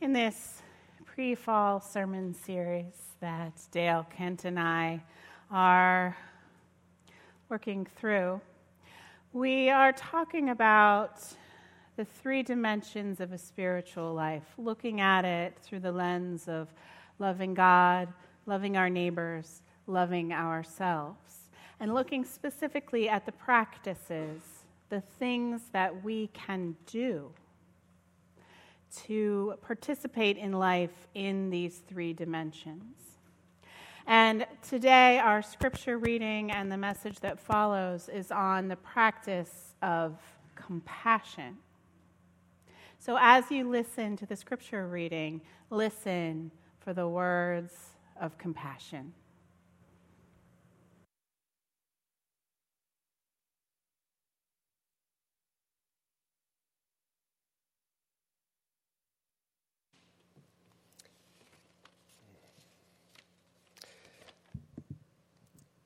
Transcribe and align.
In 0.00 0.12
this 0.12 0.62
pre 1.04 1.34
fall 1.34 1.80
sermon 1.80 2.32
series 2.32 2.94
that 3.18 3.52
Dale 3.72 4.06
Kent 4.08 4.44
and 4.44 4.56
I 4.56 5.02
are 5.50 6.16
working 7.48 7.84
through, 7.96 8.40
we 9.32 9.70
are 9.70 9.90
talking 9.90 10.50
about 10.50 11.20
the 11.96 12.04
three 12.04 12.44
dimensions 12.44 13.18
of 13.18 13.32
a 13.32 13.38
spiritual 13.38 14.14
life, 14.14 14.44
looking 14.56 15.00
at 15.00 15.24
it 15.24 15.58
through 15.62 15.80
the 15.80 15.90
lens 15.90 16.46
of 16.46 16.68
loving 17.18 17.52
God, 17.52 18.06
loving 18.46 18.76
our 18.76 18.88
neighbors, 18.88 19.62
loving 19.88 20.32
ourselves, 20.32 21.48
and 21.80 21.92
looking 21.92 22.24
specifically 22.24 23.08
at 23.08 23.26
the 23.26 23.32
practices, 23.32 24.42
the 24.90 25.00
things 25.00 25.62
that 25.72 26.04
we 26.04 26.28
can 26.28 26.76
do 26.86 27.32
to 29.06 29.54
participate 29.62 30.36
in 30.36 30.52
life 30.52 31.06
in 31.14 31.50
these 31.50 31.82
three 31.88 32.12
dimensions. 32.12 32.96
And 34.06 34.46
today, 34.66 35.18
our 35.18 35.42
scripture 35.42 35.98
reading 35.98 36.50
and 36.50 36.72
the 36.72 36.78
message 36.78 37.20
that 37.20 37.38
follows 37.38 38.08
is 38.08 38.30
on 38.30 38.68
the 38.68 38.76
practice 38.76 39.74
of 39.82 40.18
compassion. 40.54 41.58
So, 42.98 43.18
as 43.20 43.50
you 43.50 43.68
listen 43.68 44.16
to 44.16 44.26
the 44.26 44.34
scripture 44.34 44.88
reading, 44.88 45.42
listen 45.70 46.50
for 46.80 46.94
the 46.94 47.06
words 47.06 47.74
of 48.18 48.38
compassion. 48.38 49.12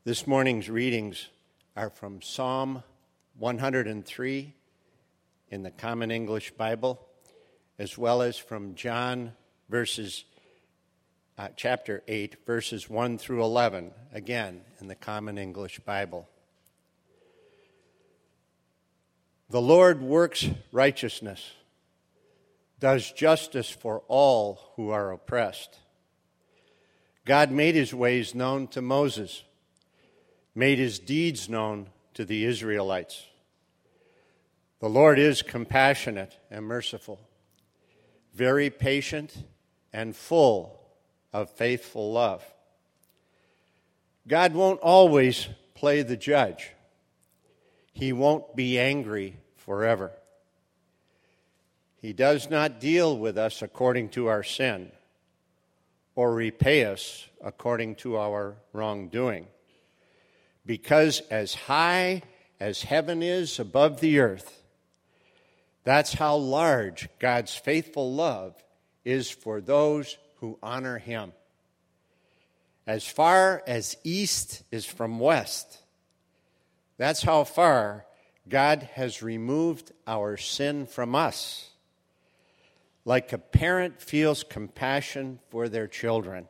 This 0.04 0.26
morning's 0.26 0.68
readings 0.68 1.28
are 1.76 1.88
from 1.88 2.22
Psalm 2.22 2.82
103 3.38 4.54
in 5.48 5.62
the 5.62 5.70
Common 5.70 6.10
English 6.10 6.50
Bible, 6.50 7.06
as 7.78 7.96
well 7.96 8.20
as 8.20 8.36
from 8.36 8.74
John 8.74 9.32
verses 9.68 10.24
uh, 11.38 11.50
chapter 11.54 12.02
8 12.08 12.44
verses 12.44 12.90
1 12.90 13.16
through 13.16 13.44
11, 13.44 13.92
again 14.12 14.62
in 14.80 14.88
the 14.88 14.96
Common 14.96 15.38
English 15.38 15.78
Bible. 15.78 16.28
The 19.50 19.62
Lord 19.62 20.02
works 20.02 20.48
righteousness, 20.72 21.52
does 22.80 23.12
justice 23.12 23.70
for 23.70 24.02
all 24.08 24.72
who 24.74 24.90
are 24.90 25.12
oppressed. 25.12 25.78
God 27.24 27.52
made 27.52 27.76
his 27.76 27.94
ways 27.94 28.34
known 28.34 28.66
to 28.66 28.82
Moses 28.82 29.44
made 30.54 30.78
his 30.78 30.98
deeds 30.98 31.48
known 31.48 31.88
to 32.14 32.24
the 32.24 32.44
Israelites. 32.44 33.26
The 34.80 34.88
Lord 34.88 35.18
is 35.18 35.42
compassionate 35.42 36.36
and 36.50 36.66
merciful, 36.66 37.20
very 38.34 38.68
patient 38.68 39.44
and 39.92 40.14
full 40.14 40.80
of 41.32 41.50
faithful 41.50 42.12
love. 42.12 42.44
God 44.26 44.54
won't 44.54 44.80
always 44.80 45.48
play 45.74 46.02
the 46.02 46.16
judge. 46.16 46.70
He 47.92 48.12
won't 48.12 48.54
be 48.54 48.78
angry 48.78 49.36
forever. 49.56 50.12
He 52.00 52.12
does 52.12 52.50
not 52.50 52.80
deal 52.80 53.16
with 53.16 53.38
us 53.38 53.62
according 53.62 54.10
to 54.10 54.26
our 54.26 54.42
sin 54.42 54.90
or 56.14 56.34
repay 56.34 56.84
us 56.84 57.26
according 57.42 57.94
to 57.96 58.16
our 58.16 58.56
wrongdoing 58.72 59.46
because 60.64 61.20
as 61.30 61.54
high 61.54 62.22
as 62.60 62.82
heaven 62.82 63.22
is 63.22 63.58
above 63.58 64.00
the 64.00 64.20
earth, 64.20 64.62
that's 65.84 66.12
how 66.12 66.36
large 66.36 67.08
God's 67.18 67.54
faithful 67.54 68.14
love 68.14 68.54
is 69.04 69.30
for 69.30 69.60
those 69.60 70.16
who 70.36 70.58
honor 70.62 70.98
Him. 70.98 71.32
As 72.86 73.06
far 73.06 73.62
as 73.66 73.96
east 74.04 74.62
is 74.70 74.86
from 74.86 75.18
west, 75.18 75.78
that's 76.98 77.22
how 77.22 77.44
far 77.44 78.06
God 78.48 78.88
has 78.94 79.22
removed 79.22 79.92
our 80.06 80.36
sin 80.36 80.86
from 80.86 81.14
us. 81.14 81.70
Like 83.04 83.32
a 83.32 83.38
parent 83.38 84.00
feels 84.00 84.44
compassion 84.44 85.40
for 85.50 85.68
their 85.68 85.88
children, 85.88 86.48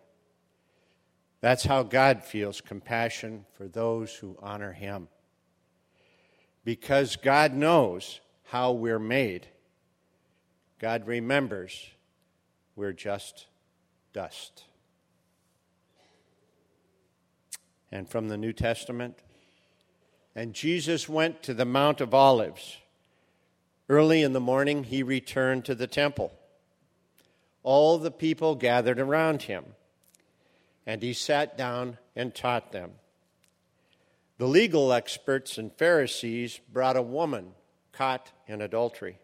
that's 1.42 1.64
how 1.64 1.82
God 1.82 2.22
feels 2.22 2.60
compassion 2.60 3.44
for 3.58 3.66
those 3.66 4.14
who 4.14 4.38
honor 4.40 4.72
Him. 4.72 5.08
Because 6.64 7.16
God 7.16 7.52
knows 7.52 8.20
how 8.44 8.70
we're 8.70 9.00
made, 9.00 9.48
God 10.78 11.06
remembers 11.08 11.90
we're 12.76 12.92
just 12.92 13.46
dust. 14.12 14.64
And 17.90 18.08
from 18.08 18.28
the 18.28 18.38
New 18.38 18.52
Testament, 18.52 19.18
and 20.36 20.54
Jesus 20.54 21.08
went 21.08 21.42
to 21.42 21.54
the 21.54 21.64
Mount 21.64 22.00
of 22.00 22.14
Olives. 22.14 22.78
Early 23.88 24.22
in 24.22 24.32
the 24.32 24.40
morning, 24.40 24.84
he 24.84 25.02
returned 25.02 25.64
to 25.64 25.74
the 25.74 25.88
temple. 25.88 26.32
All 27.64 27.98
the 27.98 28.12
people 28.12 28.54
gathered 28.54 29.00
around 29.00 29.42
him 29.42 29.64
and 30.86 31.02
he 31.02 31.12
sat 31.12 31.56
down 31.56 31.98
and 32.16 32.34
taught 32.34 32.72
them. 32.72 32.92
The 34.38 34.46
legal 34.48 34.92
experts 34.92 35.58
and 35.58 35.72
Pharisees 35.72 36.60
brought 36.72 36.96
a 36.96 37.02
woman 37.02 37.52
caught 37.92 38.32
in 38.46 38.60
adultery. 38.60 39.18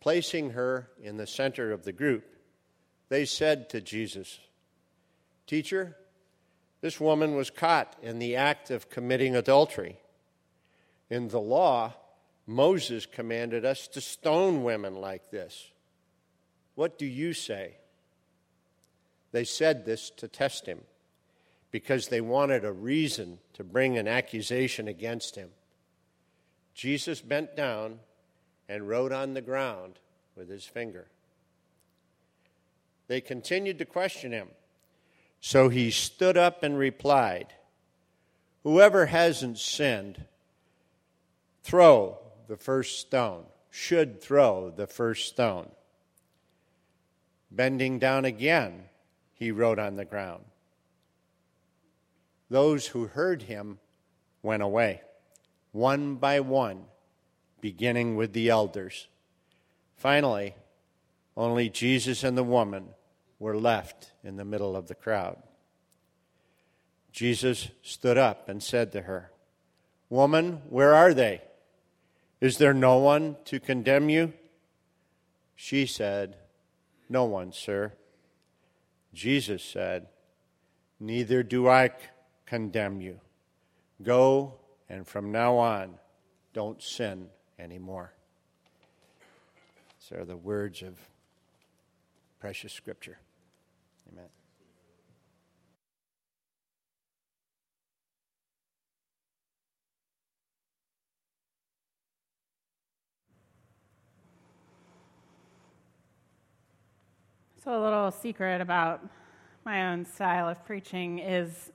Placing 0.00 0.50
her 0.50 0.88
in 1.02 1.16
the 1.16 1.26
center 1.26 1.72
of 1.72 1.84
the 1.84 1.92
group, 1.92 2.24
they 3.08 3.24
said 3.24 3.68
to 3.70 3.80
Jesus, 3.80 4.38
Teacher, 5.46 5.96
this 6.80 7.00
woman 7.00 7.34
was 7.34 7.50
caught 7.50 7.96
in 8.02 8.18
the 8.18 8.36
act 8.36 8.70
of 8.70 8.90
committing 8.90 9.34
adultery. 9.34 9.98
In 11.10 11.28
the 11.28 11.40
law, 11.40 11.94
Moses 12.46 13.06
commanded 13.06 13.64
us 13.64 13.88
to 13.88 14.00
stone 14.00 14.62
women 14.62 14.94
like 14.94 15.30
this. 15.30 15.70
What 16.74 16.98
do 16.98 17.06
you 17.06 17.32
say? 17.32 17.76
They 19.36 19.44
said 19.44 19.84
this 19.84 20.08
to 20.16 20.28
test 20.28 20.64
him 20.64 20.80
because 21.70 22.08
they 22.08 22.22
wanted 22.22 22.64
a 22.64 22.72
reason 22.72 23.38
to 23.52 23.64
bring 23.64 23.98
an 23.98 24.08
accusation 24.08 24.88
against 24.88 25.36
him. 25.36 25.50
Jesus 26.72 27.20
bent 27.20 27.54
down 27.54 27.98
and 28.66 28.88
wrote 28.88 29.12
on 29.12 29.34
the 29.34 29.42
ground 29.42 29.98
with 30.36 30.48
his 30.48 30.64
finger. 30.64 31.08
They 33.08 33.20
continued 33.20 33.76
to 33.80 33.84
question 33.84 34.32
him. 34.32 34.48
So 35.42 35.68
he 35.68 35.90
stood 35.90 36.38
up 36.38 36.62
and 36.62 36.78
replied, 36.78 37.48
Whoever 38.62 39.04
hasn't 39.04 39.58
sinned, 39.58 40.24
throw 41.62 42.16
the 42.48 42.56
first 42.56 43.00
stone, 43.00 43.44
should 43.68 44.22
throw 44.22 44.70
the 44.70 44.86
first 44.86 45.28
stone. 45.28 45.68
Bending 47.50 47.98
down 47.98 48.24
again, 48.24 48.84
he 49.36 49.50
wrote 49.50 49.78
on 49.78 49.96
the 49.96 50.04
ground. 50.04 50.44
Those 52.48 52.88
who 52.88 53.06
heard 53.06 53.42
him 53.42 53.78
went 54.42 54.62
away, 54.62 55.02
one 55.72 56.16
by 56.16 56.40
one, 56.40 56.84
beginning 57.60 58.16
with 58.16 58.32
the 58.32 58.48
elders. 58.48 59.08
Finally, 59.94 60.54
only 61.36 61.68
Jesus 61.68 62.24
and 62.24 62.36
the 62.36 62.44
woman 62.44 62.88
were 63.38 63.56
left 63.56 64.12
in 64.24 64.36
the 64.36 64.44
middle 64.44 64.74
of 64.74 64.88
the 64.88 64.94
crowd. 64.94 65.36
Jesus 67.12 67.68
stood 67.82 68.16
up 68.16 68.48
and 68.48 68.62
said 68.62 68.92
to 68.92 69.02
her, 69.02 69.32
Woman, 70.08 70.62
where 70.70 70.94
are 70.94 71.12
they? 71.12 71.42
Is 72.40 72.58
there 72.58 72.74
no 72.74 72.98
one 72.98 73.36
to 73.46 73.60
condemn 73.60 74.08
you? 74.08 74.32
She 75.54 75.84
said, 75.86 76.36
No 77.08 77.24
one, 77.24 77.52
sir. 77.52 77.92
Jesus 79.16 79.64
said, 79.64 80.08
Neither 81.00 81.42
do 81.42 81.68
I 81.68 81.90
condemn 82.44 83.00
you. 83.00 83.18
Go, 84.02 84.56
and 84.90 85.06
from 85.06 85.32
now 85.32 85.56
on, 85.56 85.94
don't 86.52 86.82
sin 86.82 87.28
anymore. 87.58 88.12
These 89.98 90.18
are 90.18 90.24
the 90.26 90.36
words 90.36 90.82
of 90.82 90.98
precious 92.40 92.74
Scripture. 92.74 93.18
Amen. 94.12 94.28
So, 107.66 107.76
a 107.76 107.82
little 107.82 108.12
secret 108.12 108.60
about 108.60 109.04
my 109.64 109.90
own 109.90 110.04
style 110.04 110.48
of 110.48 110.64
preaching 110.64 111.18
is 111.18 111.72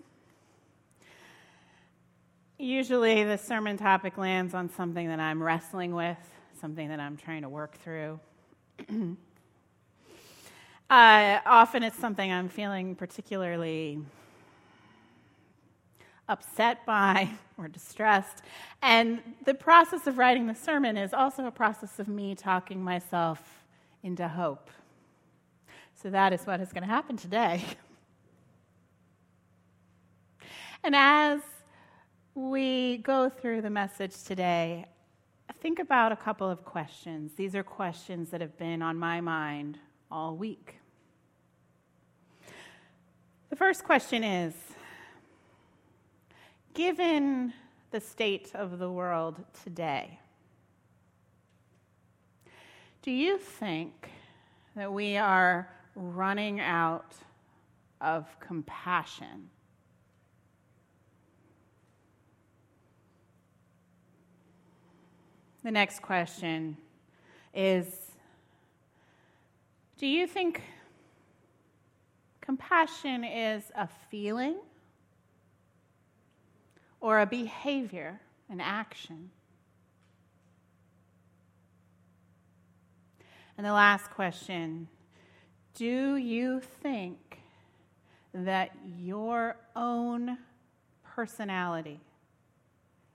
usually 2.57 3.25
the 3.25 3.35
sermon 3.35 3.75
topic 3.75 4.17
lands 4.17 4.53
on 4.53 4.69
something 4.69 5.09
that 5.09 5.19
I'm 5.19 5.43
wrestling 5.43 5.93
with, 5.93 6.15
something 6.61 6.87
that 6.87 7.01
I'm 7.01 7.17
trying 7.17 7.41
to 7.41 7.49
work 7.49 7.75
through. 7.75 8.21
uh, 10.89 11.39
often 11.45 11.83
it's 11.83 11.99
something 11.99 12.31
I'm 12.31 12.47
feeling 12.47 12.95
particularly 12.95 13.99
upset 16.29 16.85
by 16.85 17.29
or 17.57 17.67
distressed. 17.67 18.43
And 18.81 19.19
the 19.43 19.55
process 19.55 20.07
of 20.07 20.17
writing 20.17 20.47
the 20.47 20.55
sermon 20.55 20.95
is 20.95 21.13
also 21.13 21.47
a 21.47 21.51
process 21.51 21.99
of 21.99 22.07
me 22.07 22.33
talking 22.33 22.81
myself 22.81 23.65
into 24.03 24.29
hope. 24.29 24.69
So 26.01 26.09
that 26.09 26.33
is 26.33 26.47
what 26.47 26.59
is 26.61 26.73
going 26.73 26.81
to 26.81 26.89
happen 26.89 27.15
today. 27.15 27.63
and 30.83 30.95
as 30.95 31.41
we 32.33 32.97
go 32.97 33.29
through 33.29 33.61
the 33.61 33.69
message 33.69 34.23
today, 34.23 34.87
think 35.61 35.77
about 35.77 36.11
a 36.11 36.15
couple 36.15 36.49
of 36.49 36.65
questions. 36.65 37.33
These 37.35 37.55
are 37.55 37.61
questions 37.61 38.31
that 38.31 38.41
have 38.41 38.57
been 38.57 38.81
on 38.81 38.97
my 38.97 39.21
mind 39.21 39.77
all 40.09 40.35
week. 40.35 40.77
The 43.51 43.55
first 43.55 43.83
question 43.83 44.23
is 44.23 44.55
Given 46.73 47.53
the 47.91 47.99
state 47.99 48.49
of 48.55 48.79
the 48.79 48.89
world 48.89 49.43
today, 49.63 50.19
do 53.03 53.11
you 53.11 53.37
think 53.37 54.09
that 54.75 54.91
we 54.91 55.17
are 55.17 55.69
running 55.95 56.59
out 56.59 57.15
of 57.99 58.27
compassion? 58.39 59.49
The 65.63 65.71
next 65.71 66.01
question 66.01 66.77
is 67.53 67.85
Do 69.97 70.07
you 70.07 70.25
think 70.25 70.61
compassion 72.41 73.23
is 73.23 73.63
a 73.75 73.87
feeling 74.09 74.57
or 76.99 77.19
a 77.19 77.25
behavior, 77.25 78.19
an 78.49 78.59
action? 78.59 79.29
And 83.57 83.65
the 83.65 83.73
last 83.73 84.09
question 84.09 84.87
Do 85.73 86.15
you 86.17 86.61
think 86.81 87.41
that 88.33 88.71
your 88.97 89.57
own 89.75 90.37
personality 91.03 91.99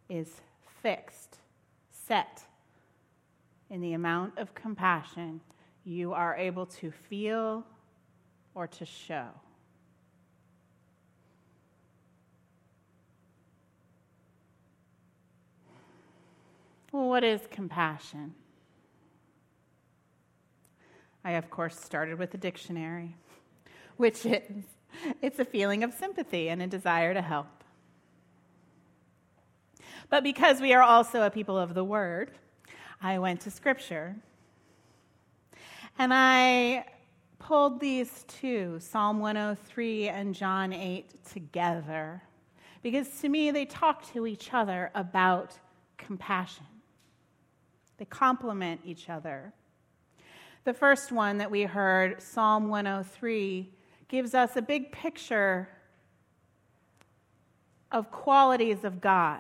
is 0.09 0.41
fixed? 0.83 1.39
set 2.07 2.45
in 3.71 3.81
the 3.81 3.95
amount 3.95 4.39
of 4.39 4.55
compassion 4.55 5.41
you 5.85 6.13
are 6.13 6.37
able 6.37 6.67
to 6.67 6.91
feel 6.91 7.65
or 8.55 8.67
to 8.67 8.85
show. 8.85 9.27
Well, 16.93 17.09
what 17.09 17.25
is 17.25 17.41
compassion? 17.51 18.35
I, 21.27 21.33
of 21.33 21.51
course, 21.51 21.77
started 21.77 22.21
with 22.21 22.33
a 22.35 22.37
dictionary, 22.37 23.17
which 23.97 24.25
is 24.25 24.63
it's 25.21 25.41
a 25.41 25.45
feeling 25.45 25.83
of 25.83 25.93
sympathy 25.93 26.49
and 26.49 26.63
a 26.63 26.69
desire 26.69 27.13
to 27.15 27.21
help. 27.21 27.49
But 30.09 30.23
because 30.23 30.61
we 30.61 30.73
are 30.73 30.83
also 30.83 31.25
a 31.25 31.31
people 31.31 31.59
of 31.59 31.75
the 31.75 31.83
Word, 31.83 32.31
I 33.03 33.19
went 33.19 33.41
to 33.41 33.51
Scripture. 33.51 34.15
And 35.99 36.15
I 36.15 36.85
pulled 37.41 37.81
these 37.81 38.25
two, 38.29 38.79
Psalm 38.79 39.19
103 39.19 40.09
and 40.09 40.33
John 40.33 40.73
8, 40.73 41.25
together. 41.25 42.23
Because 42.85 43.09
to 43.23 43.29
me, 43.29 43.51
they 43.51 43.65
talk 43.65 44.09
to 44.13 44.29
each 44.29 44.55
other 44.55 44.93
about 44.95 45.59
compassion, 45.99 46.67
they 47.99 48.05
complement 48.05 48.83
each 48.85 49.11
other. 49.11 49.53
The 50.67 50.75
first 50.75 51.13
one 51.13 51.39
that 51.39 51.49
we 51.49 51.63
heard, 51.63 52.21
Psalm 52.21 52.69
103, 52.69 53.71
gives 54.09 54.35
us 54.35 54.57
a 54.57 54.63
big 54.63 54.91
picture 54.91 55.69
of 57.93 58.11
qualities 58.11 58.83
of 58.83 59.01
God. 59.01 59.39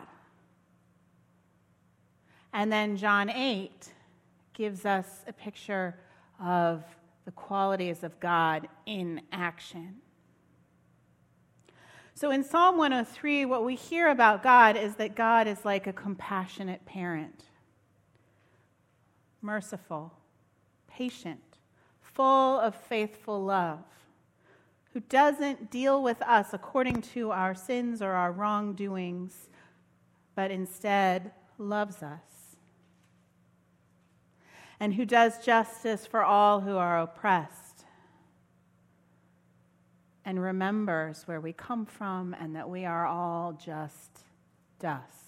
And 2.52 2.70
then 2.70 2.96
John 2.96 3.28
8 3.28 3.92
gives 4.54 4.86
us 4.86 5.24
a 5.26 5.32
picture 5.32 5.96
of 6.40 6.84
the 7.24 7.32
qualities 7.32 8.04
of 8.04 8.20
God 8.20 8.68
in 8.86 9.20
action. 9.32 9.96
So 12.14 12.30
in 12.30 12.44
Psalm 12.44 12.78
103, 12.78 13.46
what 13.46 13.64
we 13.64 13.74
hear 13.74 14.10
about 14.10 14.44
God 14.44 14.76
is 14.76 14.94
that 14.94 15.16
God 15.16 15.48
is 15.48 15.64
like 15.64 15.88
a 15.88 15.92
compassionate 15.92 16.86
parent, 16.86 17.46
merciful, 19.42 20.15
patient, 20.96 21.58
full 22.00 22.58
of 22.58 22.74
faithful 22.74 23.44
love, 23.44 23.84
who 24.92 25.00
doesn't 25.00 25.70
deal 25.70 26.02
with 26.02 26.22
us 26.22 26.54
according 26.54 27.02
to 27.02 27.30
our 27.30 27.54
sins 27.54 28.00
or 28.00 28.12
our 28.12 28.32
wrongdoings, 28.32 29.48
but 30.34 30.50
instead 30.50 31.32
loves 31.58 32.02
us 32.02 32.36
and 34.78 34.94
who 34.94 35.04
does 35.04 35.44
justice 35.44 36.06
for 36.06 36.22
all 36.22 36.60
who 36.60 36.76
are 36.76 37.00
oppressed, 37.00 37.84
and 40.24 40.42
remembers 40.42 41.22
where 41.26 41.40
we 41.40 41.52
come 41.52 41.86
from 41.86 42.34
and 42.38 42.56
that 42.56 42.68
we 42.68 42.84
are 42.84 43.06
all 43.06 43.52
just 43.52 44.24
dust. 44.78 45.25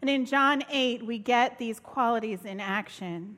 And 0.00 0.08
in 0.08 0.24
John 0.24 0.62
8, 0.70 1.04
we 1.04 1.18
get 1.18 1.58
these 1.58 1.80
qualities 1.80 2.44
in 2.44 2.60
action. 2.60 3.36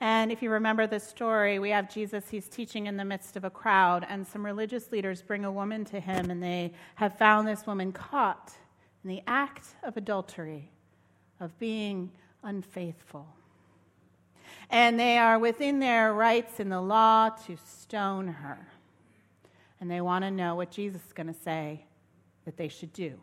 And 0.00 0.30
if 0.30 0.42
you 0.42 0.50
remember 0.50 0.86
the 0.86 1.00
story, 1.00 1.58
we 1.58 1.70
have 1.70 1.92
Jesus, 1.92 2.28
he's 2.28 2.48
teaching 2.48 2.86
in 2.86 2.96
the 2.96 3.04
midst 3.04 3.36
of 3.36 3.44
a 3.44 3.50
crowd, 3.50 4.06
and 4.08 4.26
some 4.26 4.44
religious 4.44 4.92
leaders 4.92 5.22
bring 5.22 5.44
a 5.44 5.52
woman 5.52 5.84
to 5.86 6.00
him, 6.00 6.30
and 6.30 6.42
they 6.42 6.72
have 6.96 7.16
found 7.16 7.48
this 7.48 7.66
woman 7.66 7.92
caught 7.92 8.52
in 9.04 9.10
the 9.10 9.22
act 9.26 9.68
of 9.82 9.96
adultery 9.96 10.70
of 11.40 11.58
being 11.58 12.10
unfaithful. 12.42 13.26
And 14.68 14.98
they 14.98 15.16
are 15.16 15.38
within 15.38 15.78
their 15.78 16.12
rights 16.12 16.60
in 16.60 16.68
the 16.68 16.80
law 16.80 17.30
to 17.46 17.56
stone 17.56 18.28
her. 18.28 18.68
And 19.80 19.90
they 19.90 20.00
want 20.00 20.24
to 20.24 20.30
know 20.30 20.56
what 20.56 20.70
Jesus 20.70 21.02
is 21.06 21.12
going 21.12 21.28
to 21.28 21.40
say 21.40 21.84
that 22.44 22.56
they 22.56 22.68
should 22.68 22.92
do. 22.92 23.18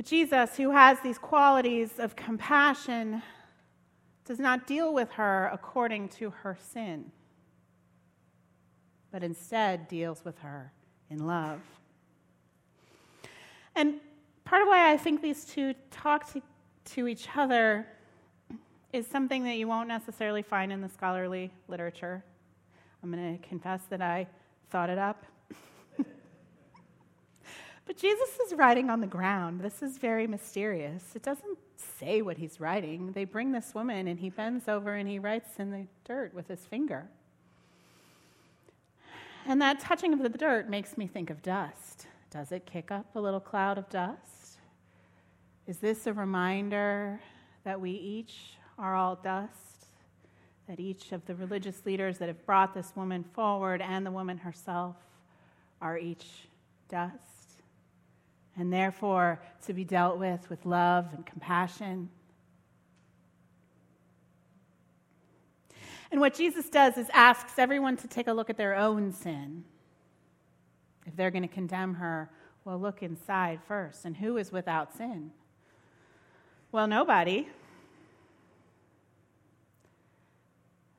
But 0.00 0.06
Jesus, 0.06 0.56
who 0.56 0.70
has 0.70 0.98
these 1.00 1.18
qualities 1.18 1.98
of 1.98 2.16
compassion, 2.16 3.22
does 4.24 4.38
not 4.38 4.66
deal 4.66 4.94
with 4.94 5.10
her 5.10 5.50
according 5.52 6.08
to 6.08 6.30
her 6.30 6.56
sin, 6.58 7.12
but 9.12 9.22
instead 9.22 9.88
deals 9.88 10.24
with 10.24 10.38
her 10.38 10.72
in 11.10 11.26
love. 11.26 11.60
And 13.76 13.96
part 14.46 14.62
of 14.62 14.68
why 14.68 14.90
I 14.90 14.96
think 14.96 15.20
these 15.20 15.44
two 15.44 15.74
talk 15.90 16.32
to, 16.32 16.40
to 16.94 17.06
each 17.06 17.28
other 17.36 17.86
is 18.94 19.06
something 19.06 19.44
that 19.44 19.58
you 19.58 19.68
won't 19.68 19.88
necessarily 19.88 20.40
find 20.40 20.72
in 20.72 20.80
the 20.80 20.88
scholarly 20.88 21.52
literature. 21.68 22.24
I'm 23.02 23.12
going 23.12 23.38
to 23.38 23.46
confess 23.46 23.82
that 23.90 24.00
I 24.00 24.26
thought 24.70 24.88
it 24.88 24.96
up. 24.96 25.26
But 27.90 27.96
Jesus 27.96 28.38
is 28.46 28.54
writing 28.54 28.88
on 28.88 29.00
the 29.00 29.06
ground. 29.08 29.60
This 29.60 29.82
is 29.82 29.98
very 29.98 30.28
mysterious. 30.28 31.02
It 31.16 31.24
doesn't 31.24 31.58
say 31.98 32.22
what 32.22 32.38
he's 32.38 32.60
writing. 32.60 33.10
They 33.10 33.24
bring 33.24 33.50
this 33.50 33.74
woman, 33.74 34.06
and 34.06 34.16
he 34.16 34.30
bends 34.30 34.68
over 34.68 34.94
and 34.94 35.08
he 35.08 35.18
writes 35.18 35.58
in 35.58 35.72
the 35.72 35.88
dirt 36.04 36.32
with 36.32 36.46
his 36.46 36.60
finger. 36.60 37.08
And 39.44 39.60
that 39.60 39.80
touching 39.80 40.12
of 40.12 40.22
the 40.22 40.28
dirt 40.28 40.70
makes 40.70 40.96
me 40.96 41.08
think 41.08 41.30
of 41.30 41.42
dust. 41.42 42.06
Does 42.30 42.52
it 42.52 42.64
kick 42.64 42.92
up 42.92 43.06
a 43.16 43.20
little 43.20 43.40
cloud 43.40 43.76
of 43.76 43.88
dust? 43.88 44.58
Is 45.66 45.78
this 45.78 46.06
a 46.06 46.12
reminder 46.12 47.20
that 47.64 47.80
we 47.80 47.90
each 47.90 48.52
are 48.78 48.94
all 48.94 49.16
dust? 49.16 49.86
That 50.68 50.78
each 50.78 51.10
of 51.10 51.26
the 51.26 51.34
religious 51.34 51.84
leaders 51.84 52.18
that 52.18 52.28
have 52.28 52.46
brought 52.46 52.72
this 52.72 52.92
woman 52.94 53.24
forward 53.34 53.82
and 53.82 54.06
the 54.06 54.12
woman 54.12 54.38
herself 54.38 54.94
are 55.82 55.98
each 55.98 56.46
dust? 56.88 57.39
And 58.56 58.72
therefore, 58.72 59.40
to 59.66 59.72
be 59.72 59.84
dealt 59.84 60.18
with 60.18 60.48
with 60.50 60.66
love 60.66 61.06
and 61.14 61.24
compassion. 61.24 62.10
And 66.10 66.20
what 66.20 66.34
Jesus 66.34 66.68
does 66.68 66.98
is 66.98 67.08
asks 67.12 67.58
everyone 67.58 67.96
to 67.98 68.08
take 68.08 68.26
a 68.26 68.32
look 68.32 68.50
at 68.50 68.56
their 68.56 68.74
own 68.74 69.12
sin. 69.12 69.64
If 71.06 71.16
they're 71.16 71.30
going 71.30 71.42
to 71.42 71.48
condemn 71.48 71.94
her, 71.94 72.30
well, 72.64 72.78
look 72.78 73.02
inside 73.02 73.60
first. 73.66 74.04
And 74.04 74.16
who 74.16 74.36
is 74.36 74.52
without 74.52 74.96
sin? 74.96 75.30
Well, 76.72 76.86
nobody. 76.86 77.48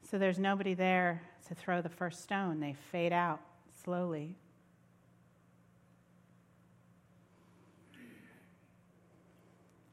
So 0.10 0.18
there's 0.18 0.40
nobody 0.40 0.74
there 0.74 1.22
to 1.48 1.56
throw 1.56 1.82
the 1.82 1.90
first 1.90 2.24
stone. 2.24 2.60
They 2.60 2.76
fade 2.92 3.14
out 3.14 3.40
slowly. 3.84 4.36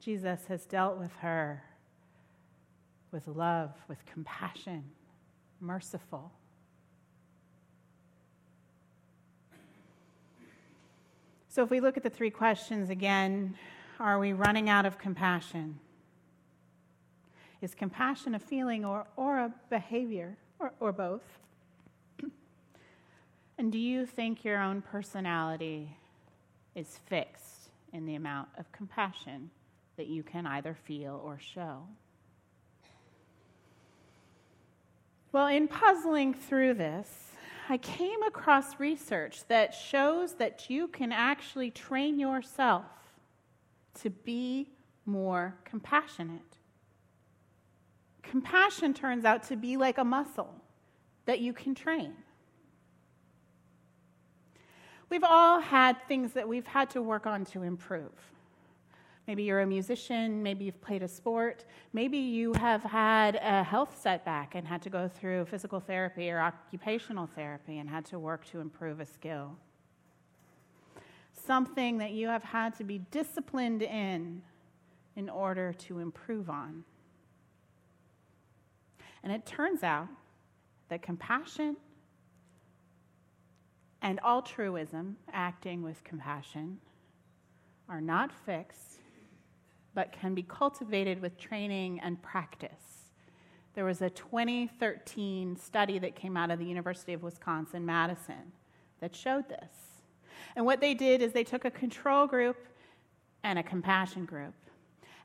Jesus 0.08 0.46
has 0.48 0.64
dealt 0.64 0.96
with 0.96 1.12
her 1.16 1.62
with 3.12 3.28
love, 3.28 3.74
with 3.88 4.06
compassion, 4.06 4.82
merciful. 5.60 6.32
So, 11.50 11.62
if 11.62 11.68
we 11.68 11.80
look 11.80 11.98
at 11.98 12.02
the 12.02 12.08
three 12.08 12.30
questions 12.30 12.88
again, 12.88 13.54
are 14.00 14.18
we 14.18 14.32
running 14.32 14.70
out 14.70 14.86
of 14.86 14.96
compassion? 14.96 15.78
Is 17.60 17.74
compassion 17.74 18.34
a 18.34 18.38
feeling 18.38 18.86
or, 18.86 19.06
or 19.14 19.36
a 19.36 19.52
behavior, 19.68 20.38
or, 20.58 20.72
or 20.80 20.90
both? 20.90 21.38
and 23.58 23.70
do 23.70 23.78
you 23.78 24.06
think 24.06 24.42
your 24.42 24.58
own 24.58 24.80
personality 24.80 25.98
is 26.74 26.98
fixed 27.04 27.68
in 27.92 28.06
the 28.06 28.14
amount 28.14 28.48
of 28.56 28.72
compassion 28.72 29.50
that 29.98 30.06
you 30.06 30.22
can 30.22 30.46
either 30.46 30.74
feel 30.74 31.20
or 31.22 31.38
show? 31.38 31.82
Well, 35.32 35.48
in 35.48 35.68
puzzling 35.68 36.32
through 36.32 36.74
this, 36.74 37.08
I 37.68 37.76
came 37.76 38.22
across 38.22 38.80
research 38.80 39.46
that 39.48 39.74
shows 39.74 40.34
that 40.36 40.70
you 40.70 40.88
can 40.88 41.12
actually 41.12 41.70
train 41.70 42.18
yourself 42.18 42.86
to 44.00 44.08
be 44.08 44.68
more 45.04 45.54
compassionate. 45.64 46.56
Compassion 48.22 48.94
turns 48.94 49.24
out 49.24 49.42
to 49.44 49.56
be 49.56 49.76
like 49.76 49.98
a 49.98 50.04
muscle 50.04 50.54
that 51.26 51.40
you 51.40 51.52
can 51.52 51.74
train. 51.74 52.14
We've 55.10 55.24
all 55.24 55.60
had 55.60 55.96
things 56.06 56.34
that 56.34 56.46
we've 56.46 56.66
had 56.66 56.90
to 56.90 57.02
work 57.02 57.26
on 57.26 57.44
to 57.46 57.62
improve. 57.62 58.12
Maybe 59.28 59.42
you're 59.42 59.60
a 59.60 59.66
musician, 59.66 60.42
maybe 60.42 60.64
you've 60.64 60.80
played 60.80 61.02
a 61.02 61.08
sport, 61.08 61.66
maybe 61.92 62.16
you 62.16 62.54
have 62.54 62.82
had 62.82 63.34
a 63.34 63.62
health 63.62 64.00
setback 64.00 64.54
and 64.54 64.66
had 64.66 64.80
to 64.80 64.88
go 64.88 65.06
through 65.06 65.44
physical 65.44 65.80
therapy 65.80 66.30
or 66.30 66.40
occupational 66.40 67.26
therapy 67.26 67.76
and 67.76 67.90
had 67.90 68.06
to 68.06 68.18
work 68.18 68.46
to 68.46 68.60
improve 68.60 69.00
a 69.00 69.04
skill. 69.04 69.54
Something 71.34 71.98
that 71.98 72.12
you 72.12 72.28
have 72.28 72.42
had 72.42 72.74
to 72.78 72.84
be 72.84 73.00
disciplined 73.10 73.82
in 73.82 74.40
in 75.14 75.28
order 75.28 75.74
to 75.74 75.98
improve 75.98 76.48
on. 76.48 76.84
And 79.22 79.30
it 79.30 79.44
turns 79.44 79.82
out 79.82 80.08
that 80.88 81.02
compassion 81.02 81.76
and 84.00 84.20
altruism, 84.24 85.18
acting 85.30 85.82
with 85.82 86.02
compassion, 86.02 86.78
are 87.90 88.00
not 88.00 88.32
fixed 88.32 88.97
but 89.94 90.12
can 90.12 90.34
be 90.34 90.42
cultivated 90.42 91.20
with 91.20 91.38
training 91.38 92.00
and 92.00 92.20
practice. 92.22 92.98
There 93.74 93.84
was 93.84 94.02
a 94.02 94.10
2013 94.10 95.56
study 95.56 95.98
that 96.00 96.16
came 96.16 96.36
out 96.36 96.50
of 96.50 96.58
the 96.58 96.64
University 96.64 97.12
of 97.12 97.22
Wisconsin 97.22 97.86
Madison 97.86 98.52
that 99.00 99.14
showed 99.14 99.48
this. 99.48 99.70
And 100.56 100.66
what 100.66 100.80
they 100.80 100.94
did 100.94 101.22
is 101.22 101.32
they 101.32 101.44
took 101.44 101.64
a 101.64 101.70
control 101.70 102.26
group 102.26 102.56
and 103.44 103.58
a 103.58 103.62
compassion 103.62 104.24
group, 104.24 104.54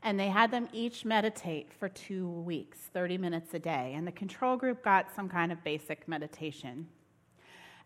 and 0.03 0.19
they 0.19 0.27
had 0.27 0.51
them 0.51 0.69
each 0.71 1.05
meditate 1.05 1.73
for 1.73 1.89
two 1.89 2.29
weeks, 2.29 2.77
30 2.93 3.17
minutes 3.17 3.53
a 3.53 3.59
day. 3.59 3.93
And 3.95 4.05
the 4.05 4.11
control 4.11 4.55
group 4.55 4.83
got 4.83 5.07
some 5.15 5.27
kind 5.27 5.51
of 5.51 5.63
basic 5.63 6.07
meditation. 6.07 6.87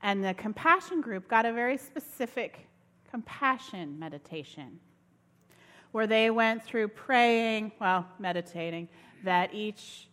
And 0.04 0.24
the 0.24 0.34
compassion 0.34 1.00
group 1.00 1.28
got 1.30 1.46
a 1.46 1.54
very 1.54 1.78
specific 1.78 2.68
compassion 3.10 3.98
meditation 3.98 4.80
where 5.92 6.08
they 6.08 6.30
went 6.30 6.64
through 6.64 6.90
praying, 6.90 7.72
well, 7.80 8.08
meditating, 8.20 8.88
that 9.24 9.54
each, 9.54 10.08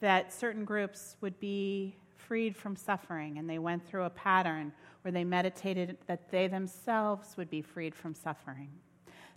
that 0.00 0.32
certain 0.32 0.64
groups 0.64 1.16
would 1.20 1.38
be 1.40 1.96
freed 2.16 2.56
from 2.56 2.76
suffering. 2.76 3.38
And 3.38 3.48
they 3.48 3.58
went 3.58 3.86
through 3.86 4.04
a 4.04 4.10
pattern 4.10 4.72
where 5.02 5.12
they 5.12 5.24
meditated 5.24 5.98
that 6.06 6.30
they 6.30 6.46
themselves 6.46 7.36
would 7.36 7.50
be 7.50 7.62
freed 7.62 7.94
from 7.94 8.14
suffering, 8.14 8.70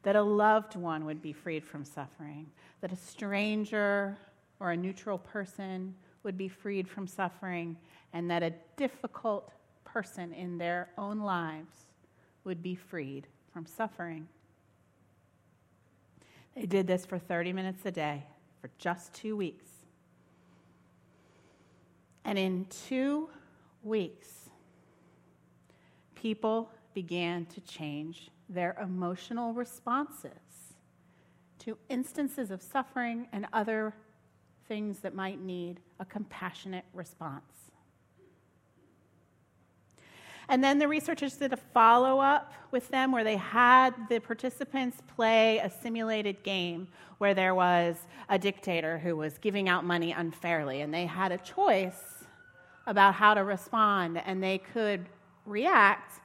that 0.03 0.15
a 0.15 0.21
loved 0.21 0.75
one 0.75 1.05
would 1.05 1.21
be 1.21 1.33
freed 1.33 1.65
from 1.65 1.83
suffering, 1.83 2.47
that 2.81 2.91
a 2.91 2.95
stranger 2.95 4.17
or 4.59 4.71
a 4.71 4.77
neutral 4.77 5.17
person 5.17 5.95
would 6.23 6.37
be 6.37 6.47
freed 6.47 6.87
from 6.87 7.07
suffering, 7.07 7.75
and 8.13 8.29
that 8.29 8.43
a 8.43 8.53
difficult 8.77 9.51
person 9.83 10.33
in 10.33 10.57
their 10.57 10.89
own 10.97 11.19
lives 11.19 11.75
would 12.43 12.61
be 12.61 12.75
freed 12.75 13.27
from 13.51 13.65
suffering. 13.65 14.27
They 16.55 16.65
did 16.65 16.87
this 16.87 17.05
for 17.05 17.19
30 17.19 17.53
minutes 17.53 17.85
a 17.85 17.91
day 17.91 18.23
for 18.61 18.69
just 18.77 19.13
two 19.13 19.35
weeks. 19.35 19.65
And 22.23 22.39
in 22.39 22.65
two 22.87 23.29
weeks, 23.83 24.49
people 26.15 26.71
began 26.93 27.45
to 27.47 27.61
change 27.61 28.31
their 28.49 28.77
emotional 28.81 29.53
responses 29.53 30.31
to 31.59 31.77
instances 31.89 32.51
of 32.51 32.61
suffering 32.61 33.27
and 33.31 33.47
other 33.53 33.93
things 34.67 34.99
that 34.99 35.13
might 35.13 35.41
need 35.41 35.79
a 35.99 36.05
compassionate 36.05 36.85
response. 36.93 37.64
And 40.47 40.63
then 40.63 40.79
the 40.79 40.87
researchers 40.87 41.37
did 41.37 41.53
a 41.53 41.57
follow 41.57 42.19
up 42.19 42.53
with 42.71 42.87
them 42.89 43.11
where 43.11 43.23
they 43.23 43.37
had 43.37 43.93
the 44.09 44.19
participants 44.19 44.97
play 45.15 45.59
a 45.59 45.69
simulated 45.69 46.43
game 46.43 46.87
where 47.17 47.33
there 47.33 47.55
was 47.55 47.95
a 48.29 48.37
dictator 48.37 48.97
who 48.97 49.15
was 49.15 49.37
giving 49.37 49.69
out 49.69 49.83
money 49.85 50.11
unfairly, 50.11 50.81
and 50.81 50.93
they 50.93 51.05
had 51.05 51.31
a 51.31 51.37
choice 51.37 52.25
about 52.87 53.15
how 53.15 53.33
to 53.33 53.43
respond, 53.43 54.21
and 54.25 54.43
they 54.43 54.57
could 54.57 55.05
react 55.45 56.21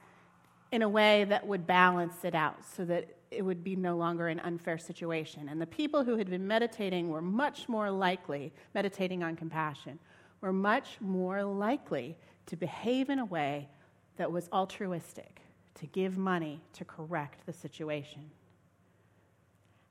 in 0.71 0.81
a 0.81 0.89
way 0.89 1.23
that 1.23 1.45
would 1.45 1.65
balance 1.65 2.23
it 2.23 2.35
out 2.35 2.63
so 2.63 2.85
that 2.85 3.07
it 3.31 3.43
would 3.43 3.63
be 3.63 3.75
no 3.75 3.95
longer 3.95 4.27
an 4.27 4.39
unfair 4.41 4.77
situation. 4.77 5.49
And 5.49 5.61
the 5.61 5.65
people 5.65 6.03
who 6.03 6.17
had 6.17 6.29
been 6.29 6.45
meditating 6.45 7.09
were 7.09 7.21
much 7.21 7.69
more 7.69 7.89
likely, 7.89 8.51
meditating 8.73 9.23
on 9.23 9.35
compassion, 9.35 9.97
were 10.41 10.53
much 10.53 10.97
more 10.99 11.43
likely 11.43 12.17
to 12.47 12.55
behave 12.55 13.09
in 13.09 13.19
a 13.19 13.25
way 13.25 13.69
that 14.17 14.31
was 14.31 14.49
altruistic, 14.51 15.41
to 15.75 15.87
give 15.87 16.17
money 16.17 16.61
to 16.73 16.85
correct 16.85 17.45
the 17.45 17.53
situation. 17.53 18.29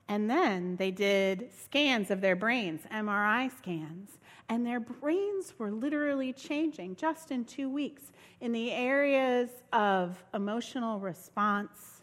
And 0.07 0.29
then 0.29 0.75
they 0.75 0.91
did 0.91 1.49
scans 1.53 2.11
of 2.11 2.19
their 2.19 2.35
brains, 2.35 2.81
MRI 2.91 3.49
scans, 3.57 4.17
and 4.49 4.65
their 4.65 4.81
brains 4.81 5.53
were 5.57 5.71
literally 5.71 6.33
changing 6.33 6.97
just 6.97 7.31
in 7.31 7.45
two 7.45 7.69
weeks 7.69 8.11
in 8.41 8.51
the 8.51 8.71
areas 8.71 9.49
of 9.71 10.21
emotional 10.33 10.99
response 10.99 12.01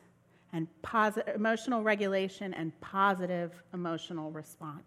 and 0.54 0.66
posi- 0.82 1.34
emotional 1.34 1.82
regulation 1.82 2.54
and 2.54 2.78
positive 2.80 3.62
emotional 3.74 4.30
response. 4.30 4.84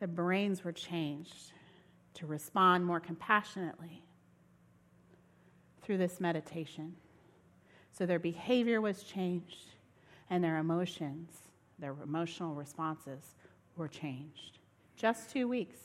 The 0.00 0.08
brains 0.08 0.62
were 0.62 0.72
changed 0.72 1.52
to 2.14 2.26
respond 2.26 2.84
more 2.84 3.00
compassionately 3.00 4.02
through 5.88 5.96
this 5.96 6.20
meditation. 6.20 6.94
So 7.92 8.04
their 8.04 8.18
behavior 8.18 8.78
was 8.78 9.04
changed 9.04 9.70
and 10.28 10.44
their 10.44 10.58
emotions, 10.58 11.30
their 11.78 11.94
emotional 12.04 12.54
responses 12.54 13.36
were 13.74 13.88
changed. 13.88 14.58
Just 14.98 15.30
two 15.30 15.48
weeks. 15.48 15.78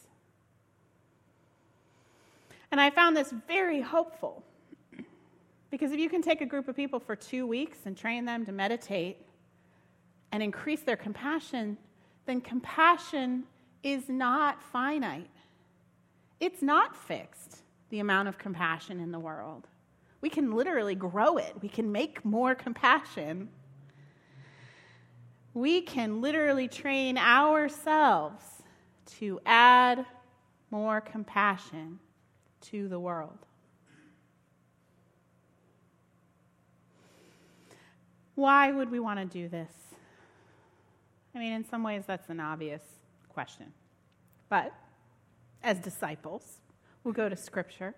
And 2.70 2.82
I 2.82 2.90
found 2.90 3.16
this 3.16 3.32
very 3.48 3.80
hopeful 3.80 4.44
because 5.72 5.94
if 5.94 6.00
you 6.00 6.10
can 6.10 6.22
take 6.22 6.42
a 6.42 6.46
group 6.46 6.68
of 6.68 6.76
people 6.76 7.00
for 7.00 7.16
two 7.16 7.48
weeks 7.48 7.78
and 7.86 7.96
train 7.96 8.26
them 8.26 8.46
to 8.46 8.52
meditate 8.52 9.26
and 10.34 10.44
increase 10.44 10.82
their 10.82 10.98
compassion, 10.98 11.78
then 12.26 12.42
compassion 12.42 13.46
is 13.84 14.10
not 14.10 14.62
finite. 14.62 15.30
It's 16.42 16.62
not 16.62 16.94
fixed, 16.94 17.62
the 17.90 18.02
amount 18.02 18.28
of 18.28 18.38
compassion 18.38 19.00
in 19.00 19.14
the 19.14 19.20
world. 19.20 19.70
We 20.24 20.30
can 20.30 20.54
literally 20.54 20.96
grow 20.96 21.36
it, 21.36 21.54
we 21.62 21.68
can 21.68 21.92
make 21.92 22.24
more 22.24 22.56
compassion. 22.56 23.50
We 25.54 25.82
can 25.82 26.22
literally 26.22 26.70
train 26.70 27.18
ourselves 27.18 28.42
to 29.18 29.42
add 29.46 30.06
more 30.72 31.02
compassion 31.02 32.00
to 32.62 32.88
the 32.88 32.98
world. 32.98 33.38
Why 38.36 38.72
would 38.72 38.90
we 38.90 39.02
want 39.02 39.20
to 39.20 39.26
do 39.26 39.50
this? 39.50 39.74
I 41.36 41.40
mean, 41.40 41.52
in 41.52 41.66
some 41.66 41.84
ways, 41.84 42.06
that's 42.08 42.30
an 42.30 42.40
obvious 42.40 42.82
question. 43.28 43.74
But 44.48 44.74
as 45.62 45.80
disciples, 45.80 46.62
we'll 47.04 47.14
go 47.14 47.28
to 47.28 47.36
Scripture. 47.36 47.94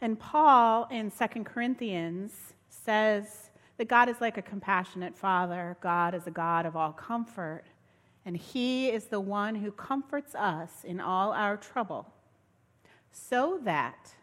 And 0.00 0.18
Paul 0.18 0.88
in 0.90 1.10
2 1.10 1.44
Corinthians 1.44 2.32
says 2.68 3.50
that 3.76 3.88
God 3.88 4.08
is 4.08 4.20
like 4.20 4.38
a 4.38 4.42
compassionate 4.42 5.16
father, 5.16 5.76
God 5.80 6.14
is 6.14 6.26
a 6.26 6.30
God 6.30 6.64
of 6.64 6.76
all 6.76 6.92
comfort, 6.92 7.64
and 8.24 8.36
He 8.36 8.88
is 8.88 9.06
the 9.06 9.20
one 9.20 9.54
who 9.54 9.70
comforts 9.70 10.34
us 10.34 10.84
in 10.84 11.00
all 11.00 11.32
our 11.32 11.56
trouble 11.56 12.06
so 13.12 13.60
that 13.64 14.14